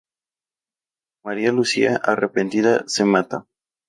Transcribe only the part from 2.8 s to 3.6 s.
se mata.